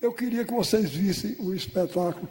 [0.00, 2.26] Eu queria que vocês vissem o espetáculo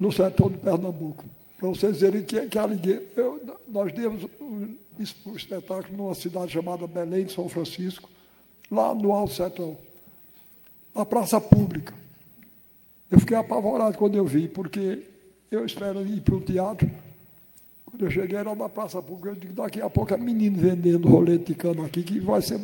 [0.00, 1.24] no setor de Pernambuco,
[1.56, 3.02] para vocês verem que, que alegria.
[3.16, 4.74] Eu, nós demos um,
[5.26, 8.10] um espetáculo numa cidade chamada Belém de São Francisco,
[8.68, 9.76] lá no Alto Sertão,
[10.92, 11.94] na praça pública.
[13.08, 15.04] Eu fiquei apavorado quando eu vi, porque
[15.50, 16.90] eu espero ir para o teatro.
[17.86, 19.28] Quando eu cheguei, era na praça pública.
[19.28, 22.58] Eu digo, daqui a pouco é menino vendendo rolete de cano aqui, que vai ser.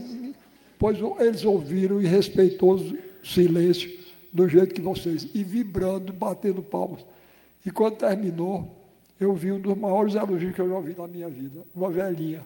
[0.77, 3.91] Pois eles ouviram e respeitoso silêncio,
[4.33, 7.05] do jeito que vocês, e vibrando, batendo palmas.
[7.65, 8.75] E quando terminou,
[9.21, 11.61] eu vi um dos maiores elogios que eu já ouvi na minha vida.
[11.75, 12.45] Uma velhinha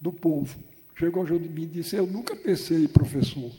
[0.00, 0.58] do povo.
[0.96, 3.50] Chegou junto de mim e disse: Eu nunca pensei, professor,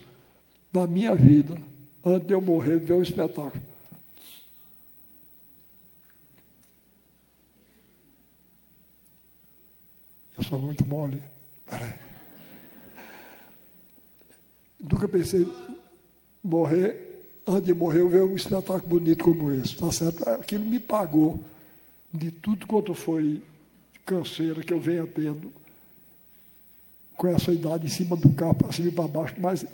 [0.72, 1.58] na minha vida,
[2.06, 3.64] antes de eu morrer, ver um espetáculo.
[10.38, 11.22] Eu sou muito mole.
[11.66, 11.94] Peraí.
[14.80, 15.48] Nunca pensei
[16.44, 16.96] morrer,
[17.48, 20.28] antes de morrer, eu ver um espetáculo bonito como esse, tá certo?
[20.30, 21.40] Aquilo me pagou
[22.14, 23.42] de tudo quanto foi
[24.06, 25.52] canseira que eu venha tendo
[27.16, 29.66] com essa idade em cima do carro, para cima e para baixo, mas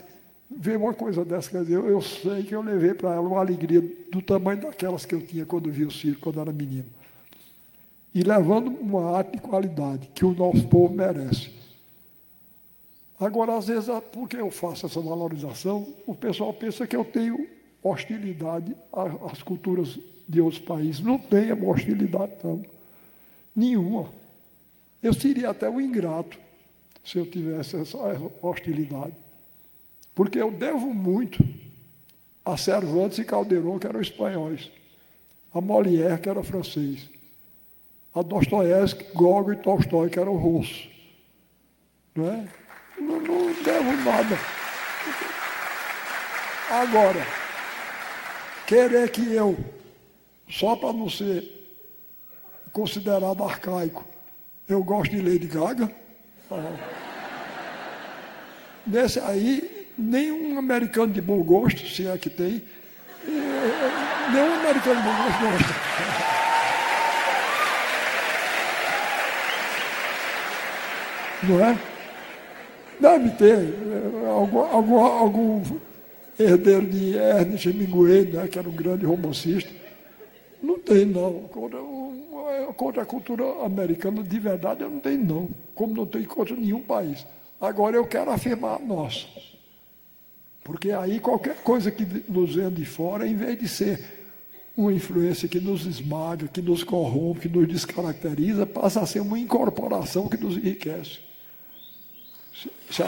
[0.49, 3.81] ver uma coisa dessa, quer dizer, eu, sei que eu levei para ela uma alegria
[4.11, 6.85] do tamanho daquelas que eu tinha quando vi o circo, quando era menino
[8.17, 11.51] e levando uma arte de qualidade que o nosso povo merece.
[13.19, 17.47] Agora, às vezes, porque eu faço essa valorização, o pessoal pensa que eu tenho
[17.81, 18.75] hostilidade
[19.31, 21.01] às culturas de outros países.
[21.01, 22.63] Não tenho hostilidade, não.
[23.55, 24.11] Nenhuma.
[25.01, 26.37] Eu seria até um ingrato
[27.03, 27.97] se eu tivesse essa
[28.41, 29.13] hostilidade.
[30.13, 31.43] Porque eu devo muito
[32.43, 34.69] a Cervantes e Calderon, que eram espanhóis,
[35.53, 37.09] a Molière, que era francês,
[38.13, 40.89] a Dostoiévski, Gogol e Tolstói, que eram russos.
[42.15, 42.47] Não, é?
[42.99, 44.37] Não, não devo nada.
[46.69, 47.25] Agora,
[48.65, 49.57] querer que eu,
[50.49, 51.43] só para não ser
[52.73, 54.05] considerado arcaico,
[54.67, 55.89] eu gosto de Lady Gaga.
[58.85, 62.63] Nesse aí, nenhum americano de bom gosto, se é que tem,
[63.25, 65.87] nenhum americano de bom gosto gosta.
[71.43, 71.77] não é?
[72.99, 73.73] Deve ter
[74.27, 75.63] algum, algum, algum
[76.39, 79.71] herdeiro de Ernest Hemingway, né, que era um grande romancista.
[80.61, 81.41] Não tem, não.
[81.43, 81.79] Contra,
[82.75, 85.49] contra a cultura americana, de verdade, eu não tenho, não.
[85.75, 87.25] Como não tenho contra nenhum país.
[87.59, 89.25] Agora eu quero afirmar a nossa.
[90.63, 93.99] Porque aí qualquer coisa que nos venha de fora, em vez de ser
[94.75, 99.39] uma influência que nos esmaga, que nos corrompe, que nos descaracteriza, passa a ser uma
[99.39, 101.26] incorporação que nos enriquece.
[102.89, 103.03] Sh,